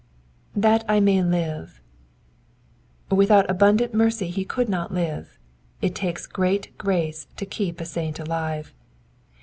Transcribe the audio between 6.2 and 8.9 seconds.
great grace to keep a saint alive.